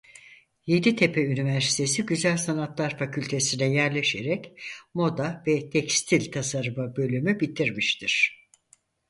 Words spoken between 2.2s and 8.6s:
Sanatlar Fakültesi'ne yerleşerek Moda ve Tekstil Tasarımı bölümü bitirmiştir.